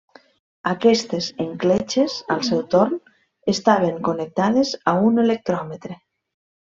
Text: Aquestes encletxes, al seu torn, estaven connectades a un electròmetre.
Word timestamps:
Aquestes 0.69 1.27
encletxes, 1.45 2.15
al 2.35 2.41
seu 2.49 2.63
torn, 2.75 2.97
estaven 3.53 4.01
connectades 4.09 4.73
a 4.93 4.95
un 5.11 5.25
electròmetre. 5.27 6.01